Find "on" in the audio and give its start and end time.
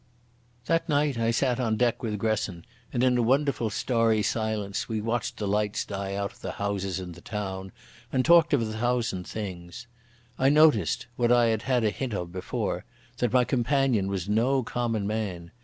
1.59-1.77